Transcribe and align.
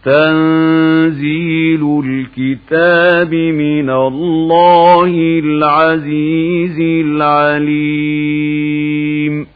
تنزيل 0.06 2.02
الكتاب 2.06 3.34
من 3.34 3.90
الله 3.90 5.40
العزيز 5.44 6.80
العليم. 6.80 9.48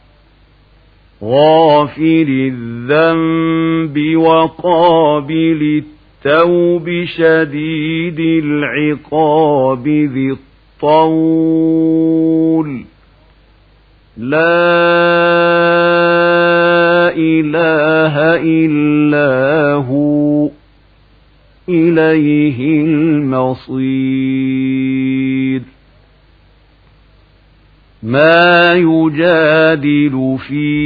غافر 1.23 2.25
الذنب 2.29 4.17
وقابل 4.17 5.83
التوب 6.25 7.05
شديد 7.05 8.19
العقاب 8.19 9.87
ذي 9.87 10.37
الطول. 10.81 12.83
لا 14.17 14.37
إله 17.17 18.41
إلا 18.43 19.73
هو 19.73 20.49
إليه 21.69 22.81
المصير. 22.81 23.83
ما 28.03 28.73
يجادل 28.73 30.37
في 30.47 30.83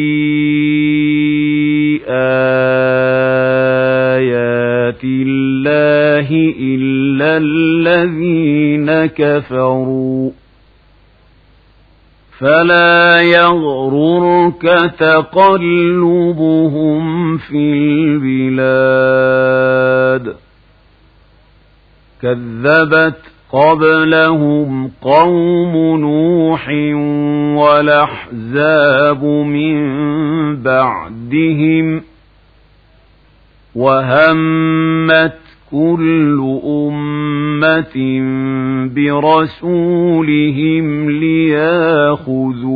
إلا 7.22 7.38
الذين 7.38 9.06
كفروا 9.06 10.32
فلا 12.40 13.22
يغررك 13.22 14.92
تقلبهم 15.00 16.48
في 17.38 17.74
البلاد 18.38 19.16
كذبت 22.22 23.22
قبلهم 23.52 24.92
قوم 25.02 26.00
نوح 26.00 26.70
والأحزاب 27.64 29.24
من 29.24 29.78
بعدهم 30.64 32.02
وهمت 33.76 35.47
كل 35.72 36.60
أمة 36.66 37.96
برسولهم 38.96 40.86
ليأخذوه 41.12 42.68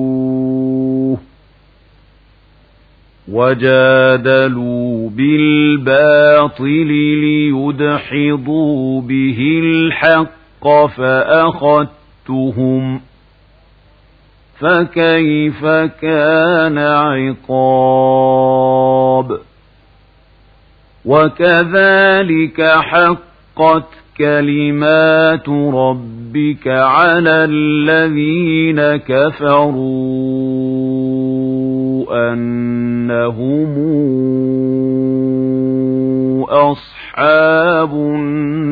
وجادلوا 3.32 5.10
بالباطل 5.10 6.88
ليدحضوا 7.24 9.02
به 9.02 9.60
الحق 9.64 10.68
فأخذتهم 10.98 12.22
فكيف 14.60 15.66
كان 16.02 16.78
عقاب 17.48 18.32
وكذلك 21.06 22.62
حقت 22.62 23.88
كلمات 24.18 25.50
ربك 25.50 26.68
على 26.68 27.46
الذين 27.50 28.82
كفروا 28.98 30.12
أنهم 32.34 33.72
أصحاب 36.50 37.94
النار 37.94 38.72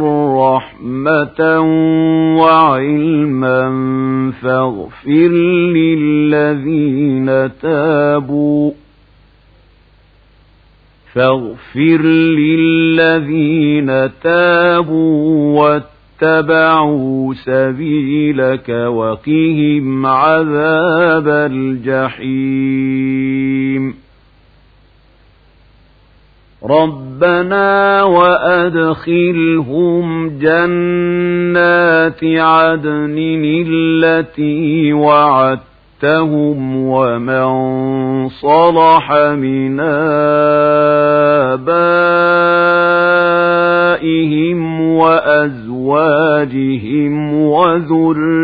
رحمة 0.00 1.60
وعلما 2.38 3.62
فاغفر 4.42 5.28
للذين 5.74 7.50
تابوا 7.62 8.72
فاغفر 11.14 12.02
للذين 12.38 14.10
تابوا 14.22 15.80
اتبعوا 16.22 17.34
سبيلك 17.34 18.68
وقهم 18.68 20.06
عذاب 20.06 21.28
الجحيم 21.28 23.21
ربنا 26.64 28.02
وأدخلهم 28.02 29.58
جنات 30.38 32.24
عدن 32.24 33.18
التي 33.68 34.92
وعدتهم 34.92 36.76
ومن 36.76 37.48
صلح 38.28 39.12
من 39.32 39.80
آبائهم 41.50 41.70
وأزواجهم 44.80 46.32
وذرياتهم 47.34 48.42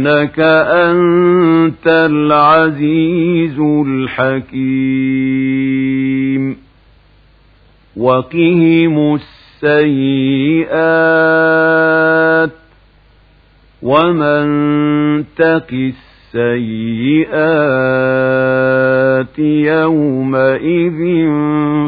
إنك 0.00 0.40
أنت 0.40 1.86
العزيز 1.86 3.58
الحكيم. 3.86 5.10
وقهم 7.96 9.18
السيئات 9.64 10.80
ومن 13.82 14.44
تق 15.36 15.92
السيئات 16.34 17.28
يومئذ 19.38 21.00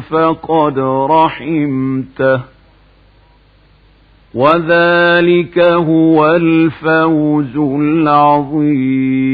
فقد 0.01 0.79
رحمته. 1.11 2.52
وذلك 4.35 5.59
هو 5.59 6.37
الفوز 6.37 7.57
العظيم 7.57 9.33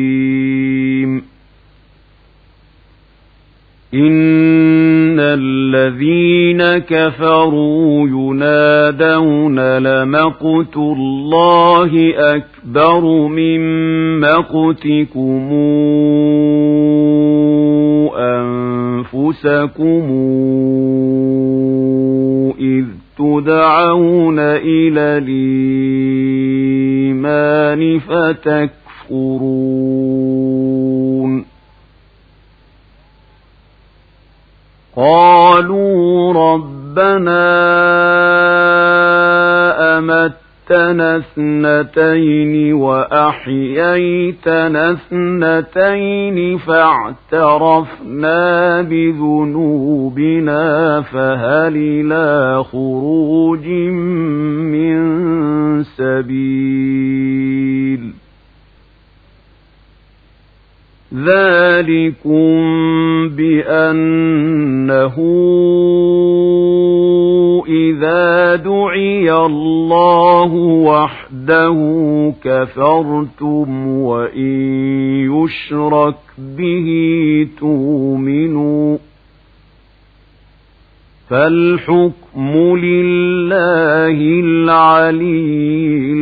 إن 3.95 5.21
الذين 5.21 6.79
كفروا 6.79 8.09
ينادون 8.09 9.79
لمقت 9.79 10.77
الله 10.77 12.13
أكبر 12.17 13.27
من 13.29 13.61
مقتكم 14.21 15.53
أنفسكم 18.19 20.05
إذ 22.61 22.85
تدعون 23.19 24.39
إلى 24.39 25.01
الإيمان 26.99 27.99
فتكفرون. 27.99 29.59
قالوا 34.97 36.33
ربنا 36.33 37.45
أمت 39.99 40.48
أمتنا 40.71 41.17
اثنتين 41.17 42.73
وأحييتنا 42.75 44.33
اثنتين 44.93 46.59
فاعترفنا 46.59 48.43
بذنوبنا 48.83 50.63
فهل 51.03 51.77
إلى 51.77 52.65
خروج 52.65 53.67
من 54.69 54.99
سبيل 55.85 57.19
ذلكم 61.15 62.59
بأنه 63.29 65.17
دعي 68.65 69.33
الله 69.33 70.53
وحده 70.85 71.79
كفرتم 72.45 73.87
وإن 73.89 74.61
يشرك 75.33 76.17
به 76.39 76.89
تؤمنوا 77.61 78.99
فالحكم 81.29 82.77
لله 82.77 84.19
العلي 84.45 86.13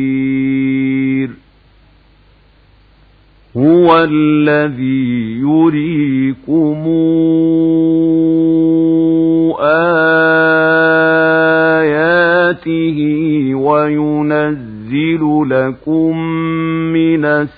الكبير 0.00 1.30
هو 3.56 4.08
الذي 4.10 5.38
يريكم 5.40 6.86
آياته 12.66 13.54
وينزل 13.54 15.44
لكم 15.50 16.18
من 16.92 17.24
السماء 17.24 17.50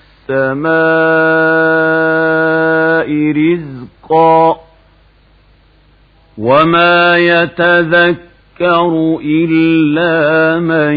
رزقا 3.32 4.60
وما 6.38 7.19
يتذكر 7.19 9.19
إلا 9.25 10.60
من 10.60 10.94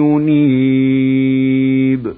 ينيب 0.00 2.12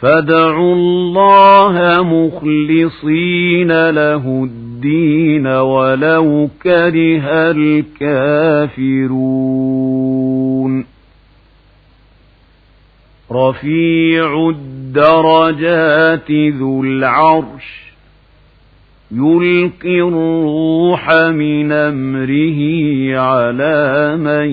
فادعوا 0.00 0.74
الله 0.74 2.02
مخلصين 2.02 3.90
له 3.90 4.48
الدين 4.84 5.46
ولو 5.46 6.48
كره 6.62 7.50
الكافرون 7.50 9.14
رفيع 13.32 14.48
الدرجات 14.48 16.30
ذو 16.30 16.82
العرش 16.82 17.84
يلقي 19.12 20.00
الروح 20.00 21.12
من 21.12 21.72
أمره 21.72 22.60
على 23.18 24.16
من 24.16 24.48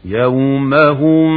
يوم 0.04 0.74
هم 0.74 1.30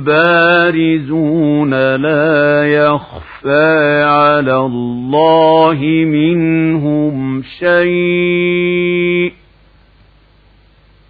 بارزون 0.00 1.70
لا 1.96 2.66
يخفى 2.66 4.02
على 4.02 4.56
الله 4.56 5.78
منهم 6.06 7.42
شيء. 7.58 9.32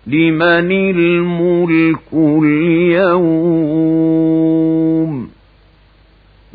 لمن 0.06 0.72
الملك 0.72 2.12
اليوم؟ 2.12 3.68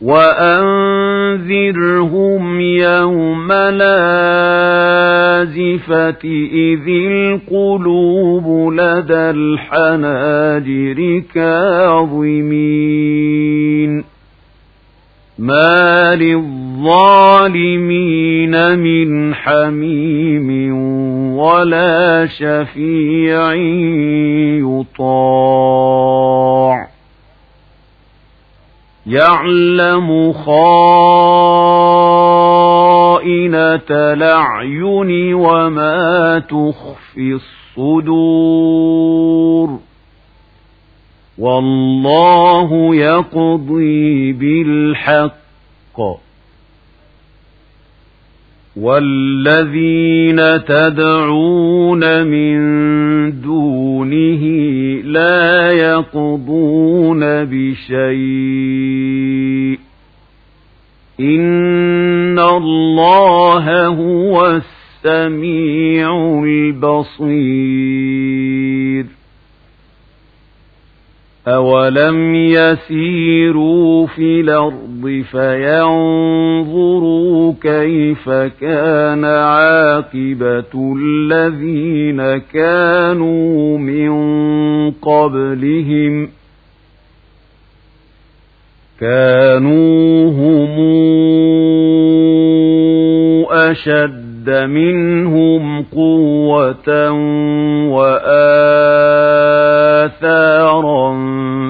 وأنذرهم 0.00 2.60
يوم 2.60 3.52
لازفة 3.52 3.78
إذ 6.52 6.88
القلوب 6.88 8.72
لدى 8.72 9.30
الحناجر 9.30 11.22
كاظمين. 11.34 12.50
ما 15.38 16.14
للظالمين 16.14 16.59
من 18.76 19.34
حميم 19.34 20.74
ولا 21.36 22.26
شفيع 22.26 23.54
يطاع 24.94 26.88
يعلم 29.06 30.32
خائنة 30.32 30.70
الأعين 33.90 35.34
وما 35.34 36.38
تخفي 36.38 37.38
الصدور 37.76 38.90
والله 41.38 42.94
يقضي 42.94 44.32
بالحق 44.32 46.29
والذين 48.76 50.64
تدعون 50.64 52.26
من 52.26 52.60
دونه 53.40 54.44
لا 55.04 55.72
يقضون 55.72 57.20
بشيء 57.44 58.50
إن 61.20 62.38
الله 62.38 63.86
هو 63.86 64.60
السميع 65.04 66.42
البصير 66.44 67.79
أولم 71.50 72.34
يسيروا 72.34 74.06
في 74.06 74.40
الأرض 74.40 75.24
فينظروا 75.30 76.74
كيف 77.62 78.30
كان 78.60 79.24
عاقبة 79.24 80.94
الذين 80.96 82.38
كانوا 82.52 83.78
من 83.78 84.10
قبلهم 84.90 86.28
كانوا 89.00 90.30
هم 90.30 90.80
أشد 93.50 94.50
منهم 94.50 95.82
قوة 95.82 97.10
وآثارا 100.22 101.12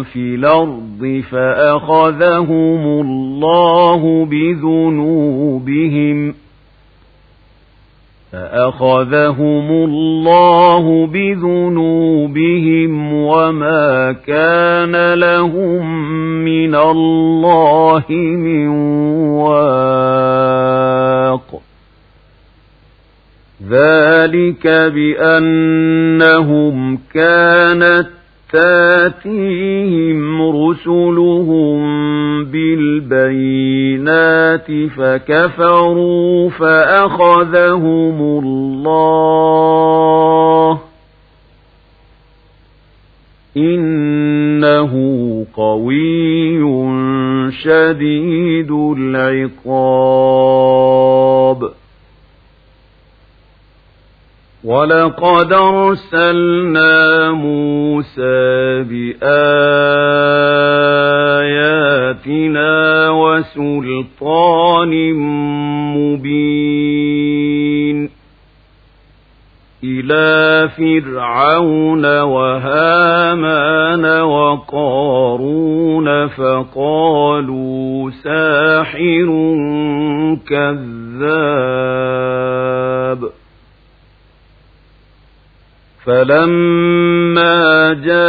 في 0.02 0.34
الأرض 0.34 1.22
فأخذهم 1.30 3.00
الله 3.00 4.24
بذنوبهم 4.24 6.34
فأخذهم 8.32 9.70
الله 9.70 11.06
بذنوبهم 11.06 13.12
وما 13.12 14.12
كان 14.12 15.14
لهم 15.14 16.04
من 16.44 16.74
الله 16.74 18.04
من 18.10 18.68
واق 19.38 21.60
ذلك 23.70 24.66
بأنهم 24.94 26.98
كانت 27.14 28.19
تاتيهم 28.52 30.42
رسلهم 30.42 31.80
بالبينات 32.44 33.90
فكفروا 34.96 36.50
فأخذهم 36.50 38.20
الله 38.44 39.30
إنه 43.56 44.92
قوي 45.54 46.60
شديد 47.50 48.70
العقاب 48.98 49.70
ولقد 54.64 55.52
أرسلنا 55.52 57.30
موسى 57.30 58.82
بآياتنا 62.10 63.10
وسلطان 63.10 65.12
مبين 65.96 68.10
إلى 69.84 70.68
فرعون 70.68 72.20
وهامان 72.20 74.20
وقارون 74.20 76.26
فقالوا 76.26 78.10
ساحر 78.10 79.28
كذاب 80.48 81.89
فلما 86.04 87.92
جاءهم 87.92 88.20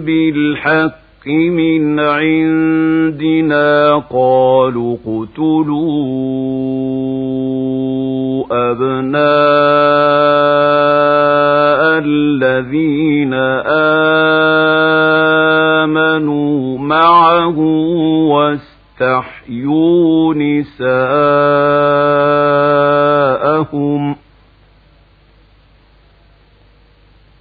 بالحق 0.00 1.26
من 1.26 2.00
عندنا 2.00 3.96
قالوا 4.10 4.96
اقتلوا 5.06 5.94
أبناء 8.70 9.24
الذين 12.04 13.34
آمنوا 15.84 16.78
معه 16.78 17.58
واستحيوا 19.00 20.34
نساءهم 20.34 20.84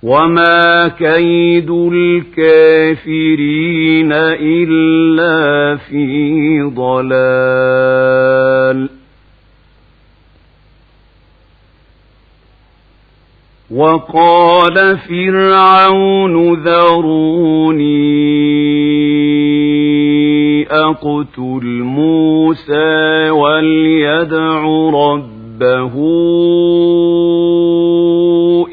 وما 0.04 0.88
كيد 0.88 1.70
الكافرين 1.92 2.94
إلا 4.42 5.78
في 5.78 6.62
ضلال 6.76 7.94
وقال 13.72 14.98
فرعون 14.98 16.54
ذروني 16.64 18.04
أقتل 20.74 21.82
موسى 21.84 23.30
وليدع 23.30 24.64
ربه 24.90 25.94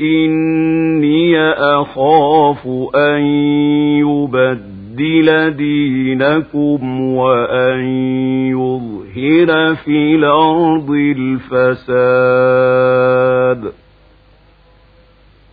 إني 0.00 1.38
أخاف 1.52 2.68
أن 2.94 3.20
يبدل 4.00 5.50
دينكم 5.50 7.00
وأن 7.14 7.80
يظهر 8.48 9.74
في 9.74 10.14
الأرض 10.14 10.90
الفساد. 11.60 12.40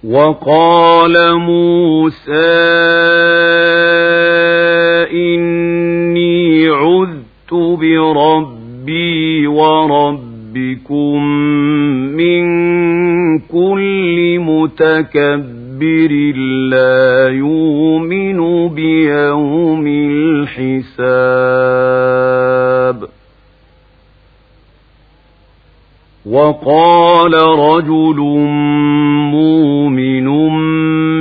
وقال 0.04 1.36
موسى 1.36 2.88
عذت 6.66 7.54
بربي 7.54 9.48
وربكم 9.48 11.24
من 12.18 12.44
كل 13.40 14.40
متكبر 14.40 16.12
لا 16.70 17.30
يؤمن 17.30 18.68
بيوم 18.68 19.88
الحساب. 19.88 20.98
وقال 26.26 27.34
رجل 27.34 28.20
مؤمن 29.32 30.28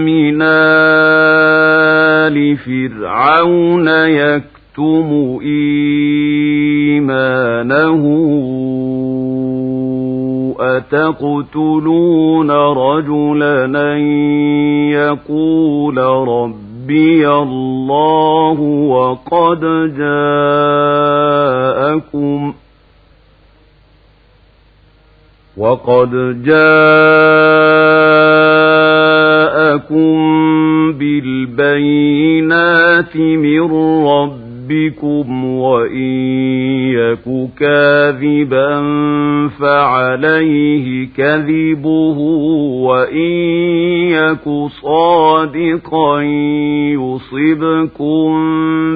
من 0.04 0.42
آل 0.42 2.36
فرعون 2.56 3.88
يكتم 4.76 5.40
إيمانه 5.42 7.06
أتقتلون 10.60 12.50
رجلا 12.50 13.64
أن 13.64 14.00
يقول 14.92 15.98
ربي 16.28 17.28
الله 17.28 18.60
وقد 18.60 19.60
جاءكم 19.96 20.92
ۖ 22.52 22.54
وقد 25.56 26.42
جاءكم 26.44 26.66
بالبينات 30.92 32.36
من 33.16 33.70
ربكم 34.70 35.44
وإن 35.44 35.96
يك 36.94 37.50
كاذبا 37.58 38.80
فعليه 39.60 41.08
كذبه 41.16 42.18
وإن 42.86 43.32
يك 44.10 44.44
صادقا 44.82 46.22
يصبكم 46.92 48.28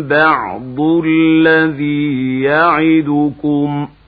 بعض 0.02 0.80
الذي 1.04 2.40
يعدكم 2.40 3.86
ۖ 3.86 4.00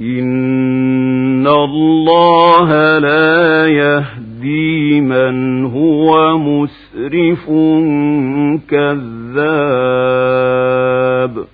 إن 0.00 1.46
الله 1.46 2.98
لا 2.98 3.66
يهدي 3.66 5.00
من 5.00 5.57
هو 6.08 6.38
مسرف 6.38 7.46
كذاب 9.98 11.44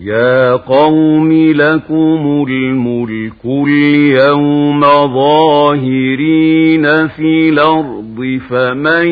يا 0.00 0.52
قوم 0.52 1.32
لكم 1.52 2.46
الملك 2.48 3.44
اليوم 3.44 4.80
ظاهرين 5.14 6.86
في 7.08 7.48
الأرض 7.48 8.40
فمن 8.50 9.06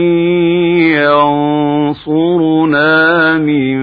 ينصرنا 1.94 3.38
من 3.38 3.74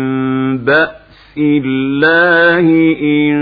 بأس 0.58 1.38
الله 1.38 2.96
إن 3.02 3.36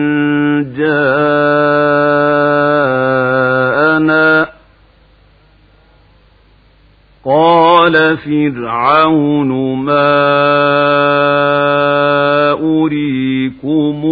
جاءنا 3.59 4.48
قال 7.29 8.17
فرعون 8.17 9.75
ما 9.75 10.19
أريكم 12.51 14.05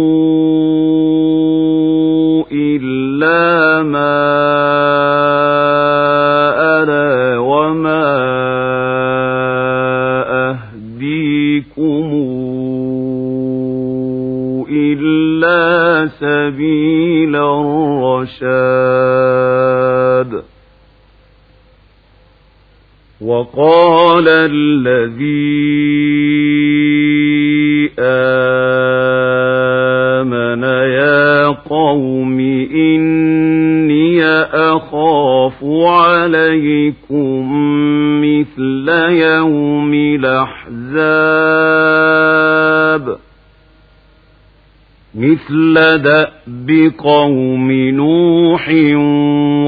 مثل 45.50 45.98
دأب 45.98 46.92
قوم 46.98 47.72
نوح 47.72 48.68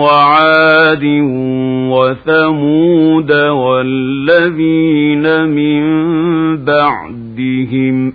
وعاد 0.00 1.04
وثمود 1.90 3.32
والذين 3.32 5.24
من 5.48 5.84
بعدهم 6.64 8.12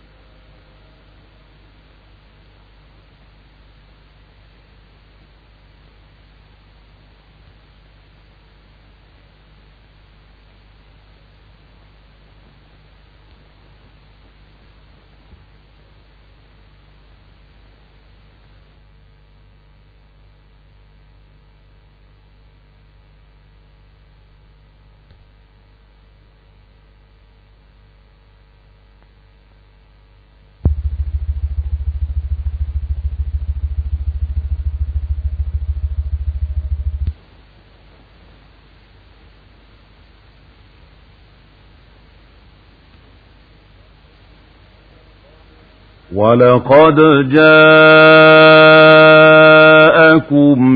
ولقد 46.21 46.95
جاءكم 47.33 47.41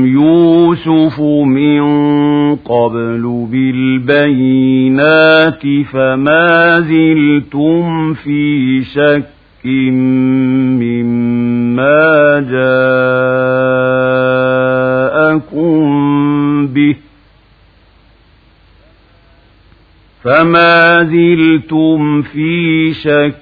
يوسف 0.06 1.20
من 1.46 1.82
قبل 2.56 3.46
بالبينات 3.50 5.62
فما 5.92 6.80
زلتم 6.80 8.14
في 8.14 8.82
شك 8.84 9.26
مما 10.82 12.40
جاءكم 15.26 16.66
به 16.66 16.96
فما 20.22 21.04
زلتم 21.04 22.22
في 22.22 22.92
شك 22.92 23.34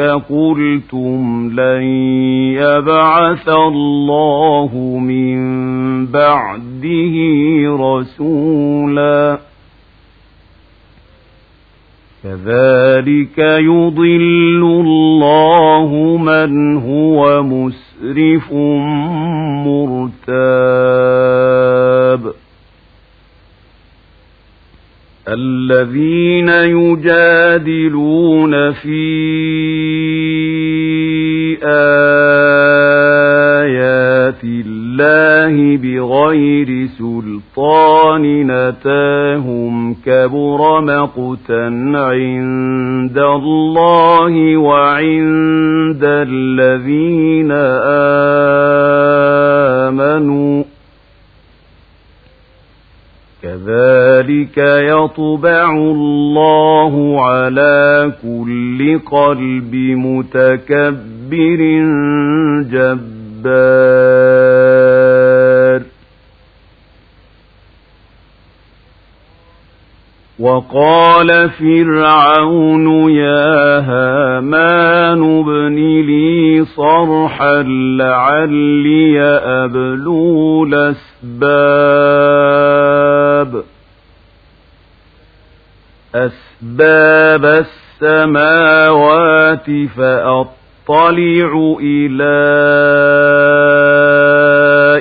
قلتم 0.00 1.50
لن 1.52 1.82
يبعث 2.62 3.48
الله 3.48 4.98
من 4.98 5.38
بعده 6.06 7.14
رسولا 7.80 9.38
كذلك 12.24 13.38
يضل 13.38 14.62
الله 14.62 16.16
من 16.16 16.76
هو 16.76 17.42
مسرف 17.42 18.52
مرتاب 19.66 21.18
الذين 25.28 26.48
يجادلون 26.78 28.52
في 28.72 29.57
الله 35.00 35.76
بغير 35.76 36.86
سلطان 36.86 38.46
نتاهم 38.46 39.94
كبر 40.06 40.80
مقتا 40.80 41.66
عند 41.94 43.18
الله 43.18 44.56
وعند 44.56 46.00
الذين 46.02 47.52
آمنوا 49.88 50.64
كذلك 53.42 54.58
يطبع 54.58 55.70
الله 55.72 57.24
على 57.24 58.12
كل 58.22 58.98
قلب 58.98 59.74
متكبر 59.74 61.60
جبار 62.72 63.28
وقال 70.38 71.50
فرعون 71.50 73.10
يا 73.10 73.78
هامان 73.78 75.40
ابن 75.40 75.74
لي 76.06 76.64
صرحا 76.64 77.62
لعلي 77.98 79.20
أبلو 79.64 80.64
الأسباب. 80.64 81.78
أسباب 86.14 87.64
السماوات 88.02 89.66
فأطلع 89.96 91.76
إلى 91.80 92.38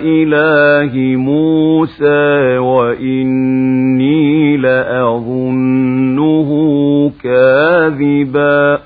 إله 0.04 0.94
موسى 1.16 2.58
وإني 2.58 3.87
لأظنه 4.62 6.50
كاذبا. 7.24 8.80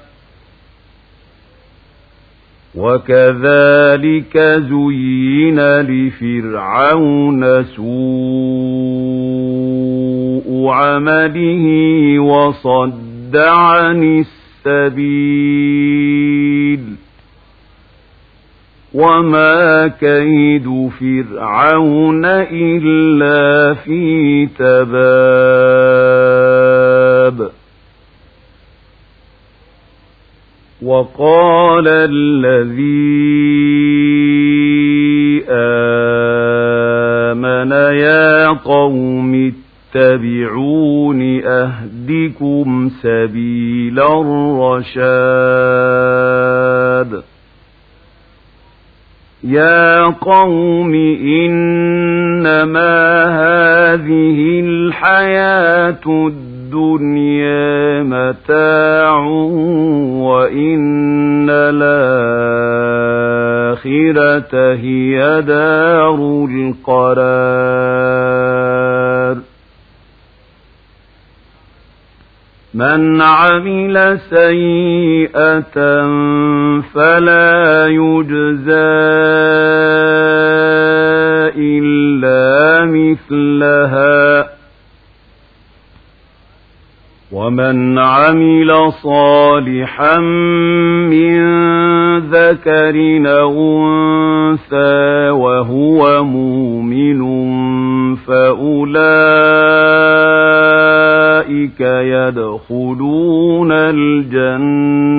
وكذلك 2.76 4.38
زين 4.38 5.60
لفرعون 5.80 7.64
سوء 7.64 7.82
عمله 10.68 11.66
وصد 12.20 13.36
عن 13.36 14.24
السبيل. 14.68 15.91
وما 18.94 19.88
كيد 19.88 20.90
فرعون 21.00 22.26
إلا 22.52 23.74
في 23.74 24.46
تباب 24.46 24.92
وقال 30.82 31.88
الذي 31.88 32.82
آمن 35.50 37.72
يا 37.72 38.48
قوم 38.48 39.52
فاتبعون 39.94 41.22
أهدكم 41.46 42.90
سبيل 43.02 44.00
الرشاد 44.00 45.61
يا 49.52 50.04
قوم 50.04 50.94
إنما 51.44 52.94
هذه 53.24 54.60
الحياة 54.60 56.06
الدنيا 56.08 58.04
متاع 58.04 59.18
وإن 60.24 61.50
الآخرة 61.50 62.14
هي 64.74 65.42
دار 65.42 66.46
القرار 66.50 68.41
من 72.82 73.22
عمل 73.22 74.20
سيئة 74.30 75.78
فلا 76.94 77.88
يجزى 77.88 78.72
إلا 81.58 82.86
مثلها. 82.86 84.50
ومن 87.32 88.00
عمل 88.00 88.92
صالحا 89.04 90.18
من 91.14 91.40
ذكر 92.20 92.96
أنثى 93.46 95.30
وهو 95.30 96.24
مؤمن 96.24 97.22
فأولئك 98.16 99.52
يدخلون 101.82 103.72
الجنة 103.72 105.12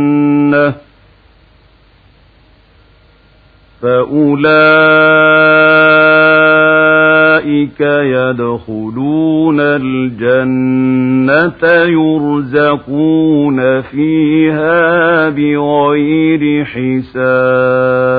فأولئك 6.52 7.80
يدخلون 7.80 9.60
الجنة 9.60 11.64
يرزقون 11.84 13.80
فيها 13.80 15.28
بغير 15.28 16.64
حساب 16.64 18.11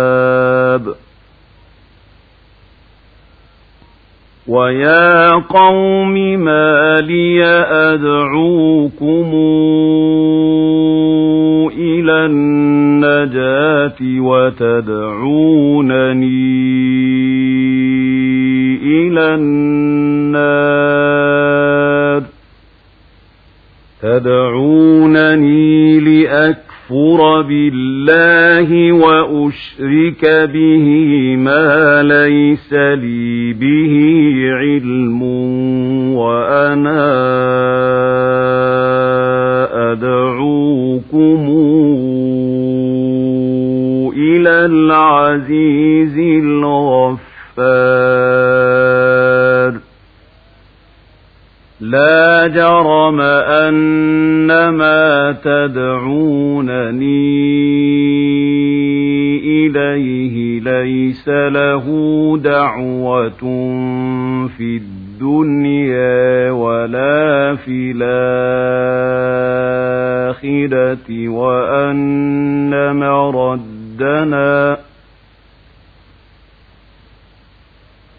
ويا 4.48 5.30
قوم 5.32 6.14
ما 6.40 6.98
لي 7.02 7.44
أدعوكم 7.94 9.32
إلى 11.78 12.26
النجاة 12.26 13.96
وتدعونني 14.20 14.84
إلى 18.84 19.36
النار 19.36 21.04
تدعونني 24.02 26.00
لأكفر 26.00 27.42
بالله 27.42 28.92
وأشرك 28.92 30.50
به 30.54 30.88
ما 31.36 32.04
ليس 32.04 32.74
لي 32.74 33.54
به 33.54 33.93
لا 51.84 52.48
جرم 52.48 53.22
أن 53.22 54.70
ما 54.70 55.32
تدعونني 55.44 57.04
إليه 59.44 60.60
ليس 60.60 61.28
له 61.28 61.86
دعوة 62.44 63.44
في 64.58 64.78
الدنيا 64.78 66.52
ولا 66.52 67.56
في 67.56 67.92
الآخرة 67.96 68.30
وأن 71.30 72.96
مردنا 72.96 74.78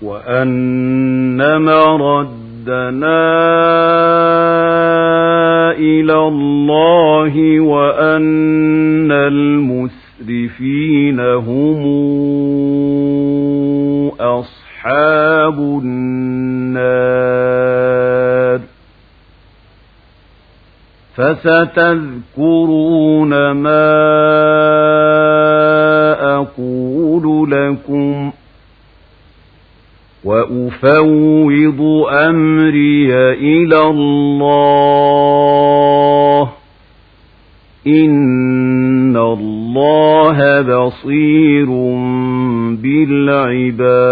وأن 0.02 1.60
مردنا 1.60 2.43
إلى 5.78 6.18
الله 6.28 7.60
وأن 7.60 9.12
المسرفين 9.12 11.20
هم 11.20 11.84
أصحاب 14.20 15.58
النار. 15.58 17.14
فستذكرون 21.16 23.50
ما 23.50 23.94
أقول 26.36 27.50
لكم. 27.50 28.32
وأفوض 30.24 31.80
أمري 32.10 33.14
إلى 33.32 33.86
الله. 33.86 35.44
إن 37.86 39.16
الله 39.16 40.60
بصير 40.60 41.66
بالعباد. 42.82 44.04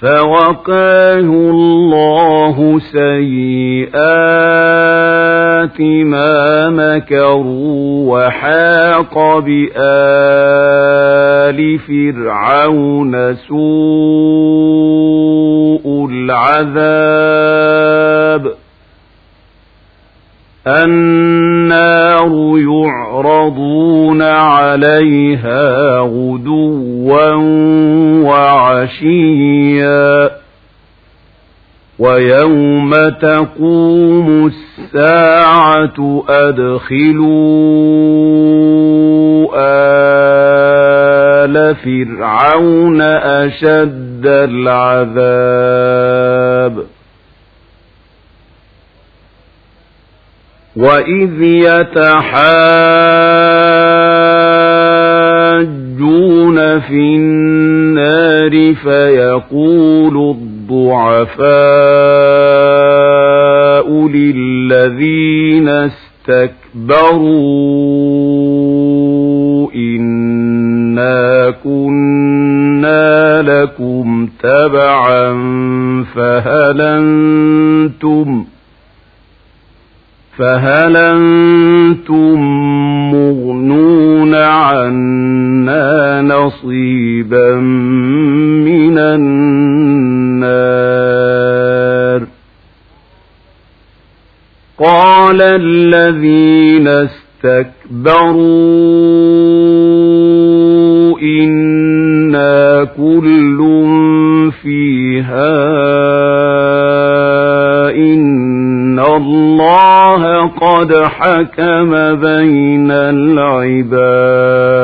فوقاه 0.00 1.20
الله 1.20 2.80
سيئات 2.92 4.83
ما 5.80 6.68
مكروا 6.68 8.12
وحاق 8.12 9.38
بآل 9.38 9.78
فرعون 11.78 13.34
سوء 13.34 13.64
العذاب 16.10 17.64
النار 20.66 22.58
يعرضون 22.58 24.22
عليها 24.22 25.98
غدوا 25.98 27.36
وعشيا 29.04 30.30
ويوم 31.98 32.94
تقوم 33.08 34.46
الساعة 34.46 34.63
أدخلوا 36.28 37.84
آل 41.44 41.74
فرعون 41.76 43.00
أشد 43.00 44.26
العذاب. 44.26 45.34
وإذ 50.76 51.42
يتحاجون 51.42 52.30
في 56.80 57.16
النار 57.16 58.74
فيقول 58.74 60.36
الضعفاء 62.64 64.08
للذين 64.08 65.68
استكبروا 68.48 69.72
إنا 69.74 71.50
كنا 71.64 73.42
لكم 73.42 74.28
تبعا 74.42 75.32
فهل 76.14 76.80
أنتم 76.80 78.44
فهل 80.38 80.96
أنتم 80.96 82.40
وقال 95.34 95.42
الذين 95.42 96.88
استكبروا 96.88 98.14
إنا 101.22 102.84
كل 102.96 103.58
فيها 104.62 105.54
إن 107.90 108.98
الله 108.98 110.42
قد 110.48 110.94
حكم 110.94 111.90
بين 112.14 112.90
العباد. 112.90 114.83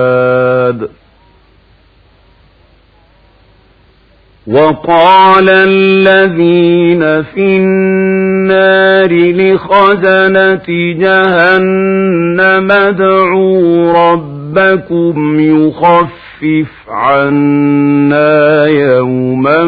وقال 4.51 5.49
الذين 5.51 7.23
في 7.23 7.57
النار 7.57 9.13
لخزنة 9.13 10.69
جهنم 10.99 12.71
ادعوا 12.71 13.93
ربكم 13.93 15.41
يخفف 15.41 16.73
عنا 16.89 18.67
يوما 18.67 19.65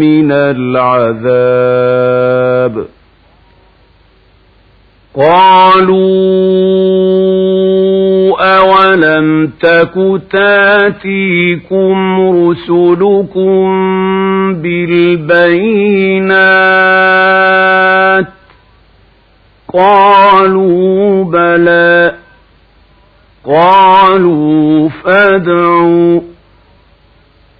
من 0.00 0.32
العذاب. 0.32 1.64
قالوا 5.14 6.40
أولم 8.90 9.50
تك 9.60 9.94
تاتيكم 10.30 12.20
رسلكم 12.30 13.62
بالبينات 16.90 18.26
قالوا 19.74 21.24
بلى 21.24 22.14
قالوا 23.44 24.88
فادعوا 24.88 26.20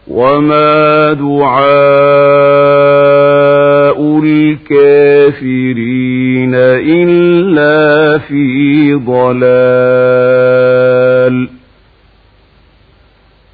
وما 0.08 1.12
دعاء 1.12 1.70
الكافرين 4.24 6.19
إلا 6.54 8.18
في 8.18 8.94
ضلال. 8.94 9.40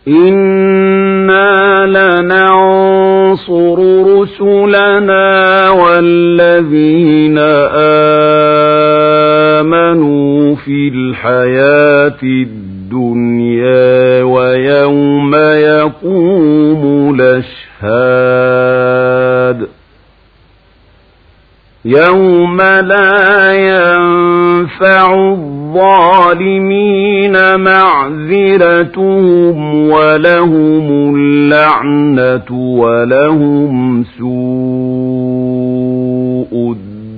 إنا 0.09 1.87
لننصر 1.87 3.79
رسلنا 4.19 5.71
والذين 5.71 7.39
آمنوا 9.59 10.55
في 10.55 10.89
الحياة 10.95 12.23
الدنيا 12.23 14.23
ويوم 14.23 15.35
يقوم 15.35 17.15
الأشهاد. 17.15 18.56
يوم 21.87 22.63
لا 22.63 23.53
ينفع 23.53 25.15
الظالمين 25.33 27.37
معذرتهم 27.61 29.59
ولهم 29.91 31.15
اللعنة 31.17 32.51
ولهم 32.51 34.05
سوء 34.19 34.37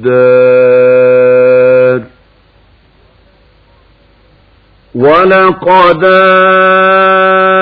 الدار 0.05 2.08
ولقد 4.99 6.05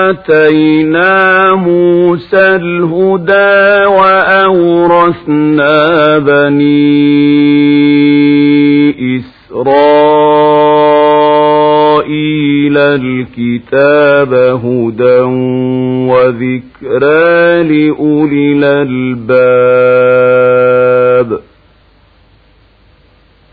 آتينا 0.09 1.55
موسى 1.55 2.57
الهدى 2.57 3.87
وأورثنا 3.87 5.69
بني 6.19 6.97
إسرائيل 11.87 12.79
الكتاب 12.79 14.35
هدى 14.65 15.21
وذكرى 16.13 17.63
لأولي 17.63 18.53
الألباب 18.53 19.97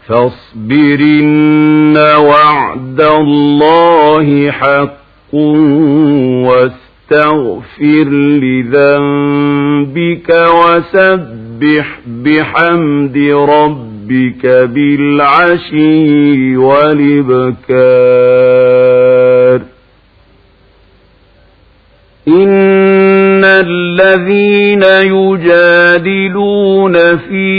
فاصبرن 0.07 1.72
وعد 1.97 3.01
الله 3.01 4.51
حق 4.51 4.93
واستغفر 6.47 8.09
لذنبك 8.43 10.29
وسبح 10.29 11.87
بحمد 12.07 13.17
ربك 13.49 14.45
بالعشي 14.45 16.13
والإبكار 18.33 19.61
إن 22.27 23.43
الذين 23.43 24.83
يجادلون 25.13 26.93
في 27.17 27.53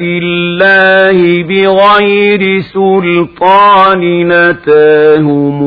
الله 0.00 1.42
بغير 1.42 2.60
سلطان 2.60 4.28
نتاهم 4.28 5.62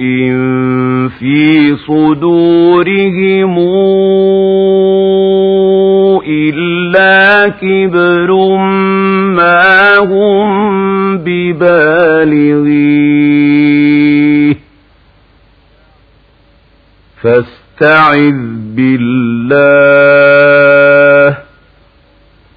إن 0.00 1.08
في 1.08 1.76
صدورهم 1.76 3.58
إلا 6.26 7.48
كبر 7.48 8.30
ما 9.36 9.98
هم 9.98 11.18
ببالغيه. 11.18 12.80
فاستعذ 17.22 18.40
بالله 18.76 20.39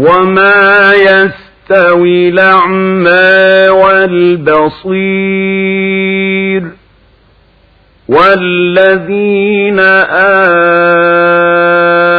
وما 0.00 0.92
يستوي 0.94 2.28
الأعمى 2.28 3.68
والبصير 5.00 6.62
والذين 8.08 9.80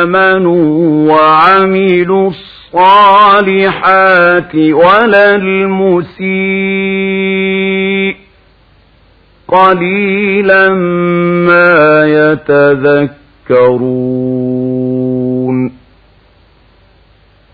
آمنوا 0.02 1.12
وعملوا 1.14 2.30
الصالحات 2.74 3.76
ولا 4.56 5.36
المسيء 5.36 6.22
قليلا 9.48 10.70
ما 11.50 12.06
يتذكرون 12.06 13.22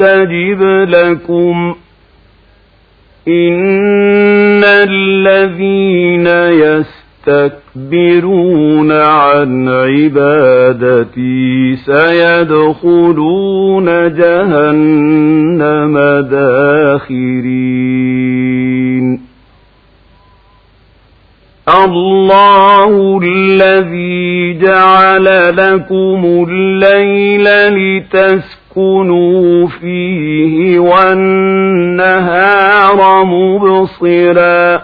أستجب 0.00 0.62
لكم. 0.88 1.74
إن 3.28 4.64
الذين 4.64 6.26
يستكبرون 7.26 8.92
عن 8.92 9.68
عبادتي 9.68 11.76
سيدخلون 11.76 13.84
جهنم 14.14 15.98
داخرين. 16.30 17.60
الله 21.84 23.20
الذي 23.22 24.58
جعل 24.58 25.56
لكم 25.56 26.46
الليل 26.48 27.44
لتسكنوا 27.68 28.59
فيه 29.66 30.78
والنهار 30.78 32.20
مبصرا. 33.24 34.82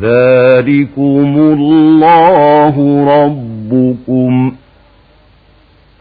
ذلكم 0.00 1.36
الله 1.36 3.06
ربكم. 3.08 4.52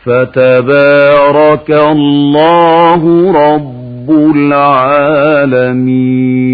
فتبارك 0.04 1.72
الله 1.72 3.32
رب 3.32 4.10
العالمين. 4.36 6.52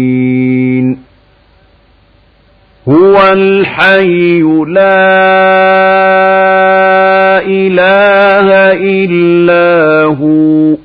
هو 2.90 3.32
الحي 3.32 4.40
لا 4.66 5.00
إله 7.46 8.48
إلا 9.04 10.04
هو 10.04 10.76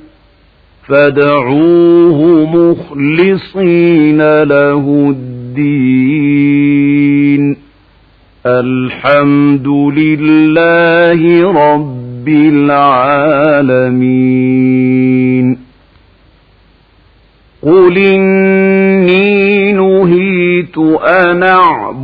فادعوه 0.88 2.46
مخلصين 2.56 4.42
له 4.42 5.14
الدين 5.16 6.66
الحمد 8.46 9.68
لله 9.98 11.52
رب 11.72 12.28
العالمين 14.26 15.58
قل 17.62 17.98
إني 17.98 19.72
نهيت 19.72 20.78
أن 21.02 21.42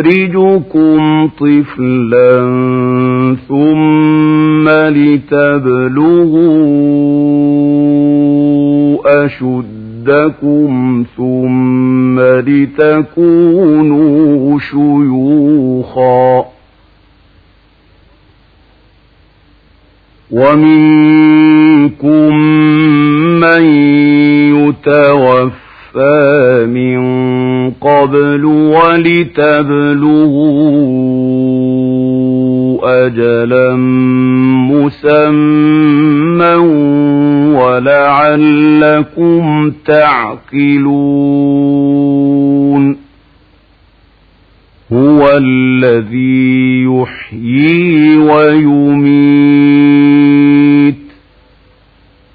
يخرجكم 0.00 1.28
طفلا 1.28 2.40
ثم 3.48 4.68
لتبلغوا 4.68 5.64
أشدكم 9.24 11.04
ثم 11.16 12.20
لتكونوا 12.48 14.08
شيوخا. 14.58 16.44
ومنكم 20.30 22.34
من 23.40 23.62
يتوفى 24.54 25.50
من 26.66 26.79
قبل 27.80 28.44
ولتبلغوا 28.44 29.46
أجلا 33.06 33.76
مسمى 34.70 36.54
ولعلكم 37.56 39.42
تعقلون 39.86 41.30
هو 44.92 45.30
الذي 45.36 46.84
يحيي 46.84 48.16
ويميت 48.16 49.70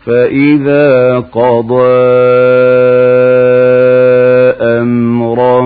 فإذا 0.05 1.19
قضى 1.19 2.05
أمرا 4.85 5.61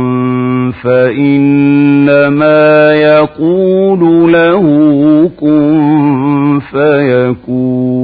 فإنما 0.83 2.61
يقول 2.93 4.33
له 4.33 4.63
كن 5.39 6.59
فيكون 6.71 7.99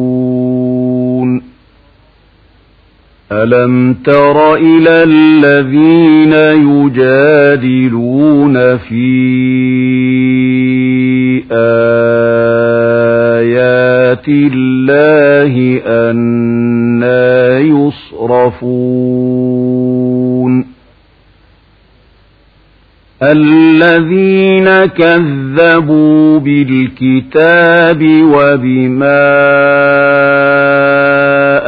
ألم 3.31 3.93
تر 3.93 4.55
إلى 4.55 5.03
الذين 5.03 6.33
يجادلون 6.69 8.55
في 8.77 9.15
آيات 13.35 14.27
الله 14.27 15.81
أنا 15.85 17.59
يصرفون 17.59 19.24
الذين 23.31 24.85
كذبوا 24.85 26.39
بالكتاب 26.39 28.01
وبما 28.23 29.25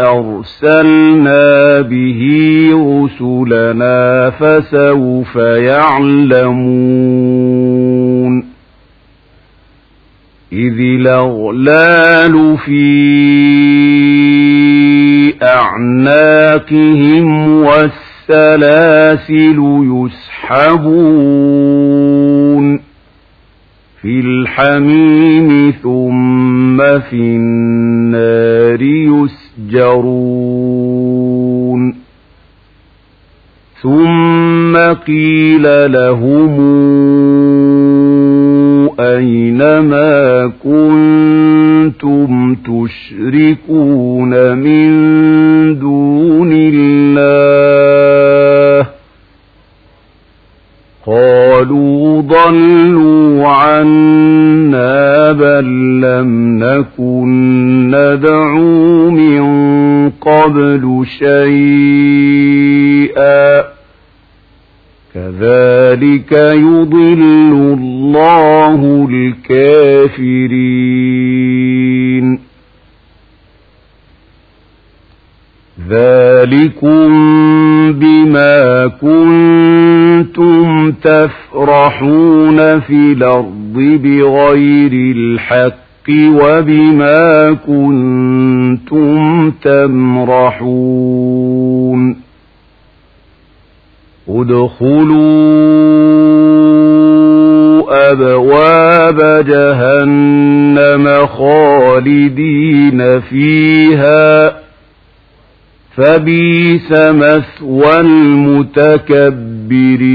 أرسلنا 0.10 1.82
به 1.82 2.22
رسلنا 2.74 4.30
فسوف 4.30 5.36
يعلمون 5.36 6.98
إذ 10.54 10.80
الأغلال 10.80 12.58
في 12.58 12.98
أعناقهم 15.44 17.28
والسلاسل 18.30 19.60
يسحبون 20.52 21.48
في 24.02 24.20
الحميم 24.20 25.72
ثم 25.84 26.78
في 27.00 27.14
النار 27.14 28.82
يسجرون. 29.72 30.08
ثم 33.82 34.78
قيل 35.08 35.92
لهم 35.92 36.58
أين 39.00 39.80
ما 39.80 40.52
كنتم 40.64 42.56
تشركون 42.56 44.58
من 44.58 44.92
ضلوا 52.50 53.48
عنا 53.48 55.32
بل 55.32 56.02
لم 56.02 56.60
نكن 56.64 57.28
ندعو 57.92 59.10
من 59.10 59.44
قبل 60.10 61.06
شيئا. 61.20 62.18
كذلك 65.14 66.32
يضل 66.32 67.78
الله 67.80 69.08
الكافرين. 69.12 70.58
ذلكم 75.90 77.10
بما 77.94 78.88
كنتم 79.02 80.92
تفرحون. 80.92 82.37
في 82.80 82.94
الأرض 83.14 83.74
بغير 84.04 84.92
الحق 84.94 85.78
وبما 86.10 87.54
كنتم 87.68 89.52
تمرحون 90.88 92.18
ادخلوا 96.68 98.12
أبواب 98.12 99.46
جهنم 99.48 101.26
خالدين 101.26 103.20
فيها 103.20 104.54
فبيس 105.96 106.92
مثوى 106.92 108.00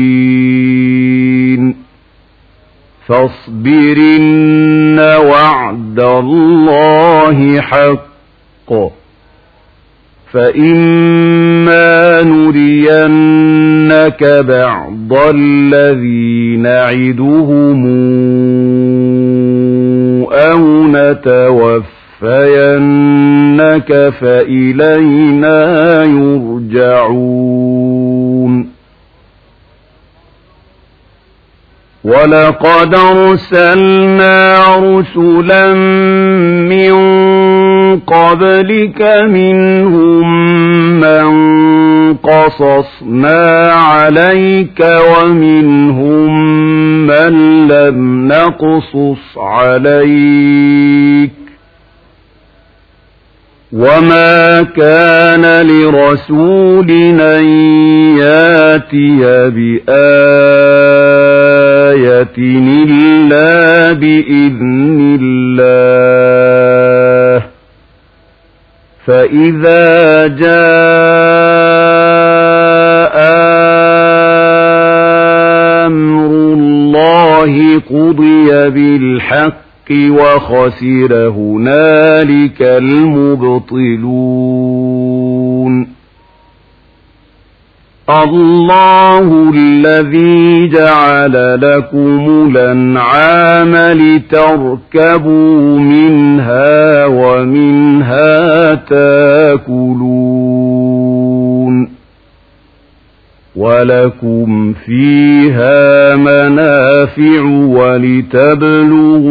المتكبرين 0.03 1.22
فاصبرن 3.09 4.99
وعد 4.99 6.01
الله 6.01 7.61
حق. 7.61 8.73
فإما 10.33 12.23
نرينك 12.23 14.25
بعض 14.49 15.13
الذي 15.35 16.57
نعدهم 16.57 17.87
أو 20.33 20.87
نتوفينك 20.87 21.91
فإلينا 24.21 26.05
يرجعون. 26.05 28.02
ولقد 32.05 32.95
أرسلنا 32.95 34.65
رسلا 34.77 35.75
من 36.73 36.95
قبلك 38.01 39.01
منهم 39.31 40.27
من 41.01 41.27
قصصنا 42.15 43.73
عليك 43.73 44.81
ومنهم 45.17 46.31
من 47.07 47.67
لم 47.69 48.29
نقصص 48.29 49.39
عليك 49.39 51.42
وما 53.73 54.63
كان 54.63 55.67
لرسول 55.67 56.91
أن 57.21 57.45
ياتي 58.19 59.49
بآية 59.49 59.89
إلا 62.39 63.93
بإذن 63.93 65.19
الله 65.23 67.47
فإذا 69.07 70.27
جاء 70.27 70.63
أمر 75.87 76.31
الله 76.55 77.81
قضي 77.91 78.71
بالحق 78.71 79.72
وخسر 80.11 81.29
هنالك 81.29 82.63
المبطلون. 82.63 83.63
الله 88.11 89.53
الذي 89.55 90.69
جعل 90.69 91.61
لكم 91.61 92.51
الأنعام 92.51 93.77
لتركبوا 93.77 95.79
منها 95.79 97.07
ومنها 97.07 98.75
تاكلون. 98.75 100.03
ولكم 103.63 104.73
فيها 104.87 106.17
منافع 106.17 107.43
ولتبلغوا 107.79 109.23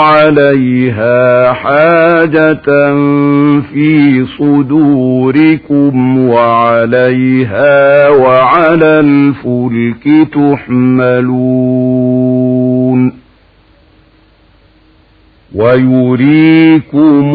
عليها 0.00 1.52
حاجة 1.52 2.92
في 3.72 4.24
صدوركم 4.38 6.18
وعليها 6.28 8.08
وعلى 8.08 9.00
الفلك 9.00 10.28
تحملون 10.32 11.98
ويريكم 15.54 17.34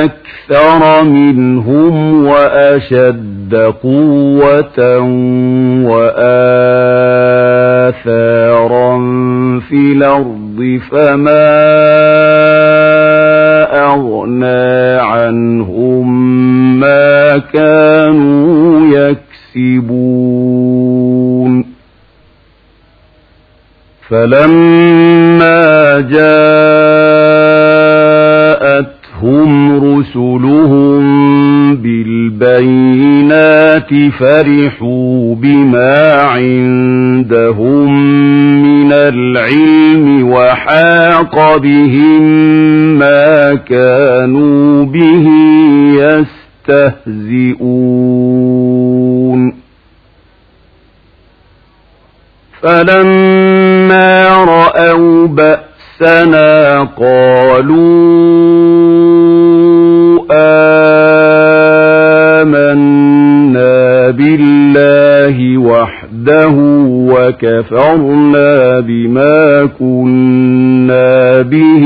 أكثر 0.00 1.02
منهم 1.04 2.24
وأشد 2.26 3.54
قوة 3.82 4.98
وآثارا 5.88 6.22
في 9.68 9.92
الأرض 9.96 10.80
فما 10.90 11.62
أغنى 13.92 15.00
عنهم 15.00 16.06
ما 16.80 17.38
كانوا 17.38 18.86
يكسبون. 19.56 20.42
فلما 24.08 26.00
جاءتهم 29.32 29.84
رسلهم 29.84 31.02
بالبينات 31.76 33.88
فرحوا 34.18 35.34
بما 35.34 36.12
عندهم 36.22 37.92
من 38.62 38.92
العلم 38.92 40.30
وحاق 40.30 41.56
بهم 41.56 42.22
ما 42.98 43.54
كانوا 43.54 44.84
به 44.84 45.28
يستهزئون 48.28 49.52
فلما 52.62 54.28
رأوا 54.44 55.26
بأسنا 55.26 56.82
قالوا 56.82 58.91
بالله 64.12 65.58
وحده 65.58 66.54
وكفرنا 67.12 68.80
بما 68.80 69.68
كنا 69.78 71.42
به 71.42 71.84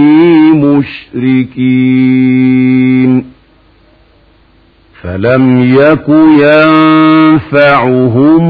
مشركين. 0.54 2.06
فلم 5.02 5.60
يك 5.60 6.08
ينفعهم 6.42 8.46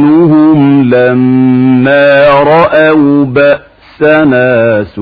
إيمانهم 0.00 0.90
لما 0.90 2.28
رأوا 2.28 3.24
بأسنا 3.24 3.69
سنة 4.00 5.00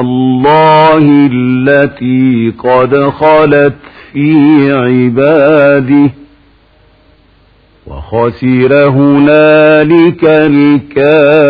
الله 0.00 0.98
التي 1.32 2.52
قد 2.58 2.96
خلت 2.96 3.74
في 4.12 4.72
عباده. 4.72 6.10
وخسر 7.86 8.88
هنالك 8.88 10.24
الكافرون. 10.24 11.40